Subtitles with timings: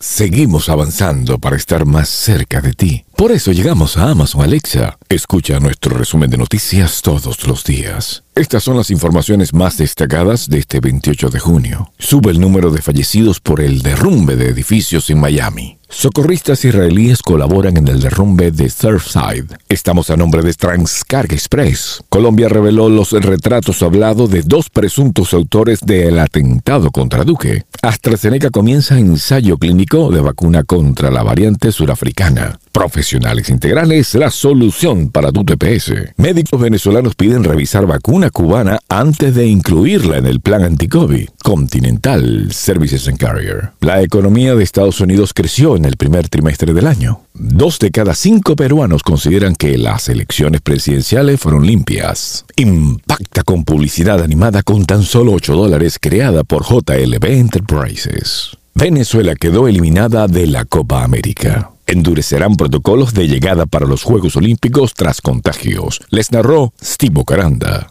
[0.00, 3.04] seguimos avanzando para estar más cerca de ti.
[3.16, 4.98] Por eso llegamos a Amazon Alexa.
[5.08, 8.24] Escucha nuestro resumen de noticias todos los días.
[8.34, 11.92] Estas son las informaciones más destacadas de este 28 de junio.
[11.98, 15.79] Sube el número de fallecidos por el derrumbe de edificios en Miami.
[15.92, 19.58] Socorristas israelíes colaboran en el derrumbe de Surfside.
[19.68, 22.00] Estamos a nombre de Transcarga Express.
[22.08, 27.64] Colombia reveló los retratos hablados de dos presuntos autores del atentado contra Duque.
[27.82, 32.60] AstraZeneca comienza ensayo clínico de vacuna contra la variante surafricana.
[32.72, 35.92] Profesionales Integrales, la solución para tu TPS.
[36.16, 41.28] Médicos venezolanos piden revisar vacuna cubana antes de incluirla en el plan anti-COVID.
[41.42, 43.70] Continental Services and Carrier.
[43.80, 47.22] La economía de Estados Unidos creció en el primer trimestre del año.
[47.34, 52.44] Dos de cada cinco peruanos consideran que las elecciones presidenciales fueron limpias.
[52.56, 58.56] Impacta con publicidad animada con tan solo 8 dólares creada por JLB Enterprises.
[58.74, 61.70] Venezuela quedó eliminada de la Copa América.
[61.90, 66.00] Endurecerán protocolos de llegada para los Juegos Olímpicos tras contagios.
[66.10, 67.88] Les narró Steve Caranda.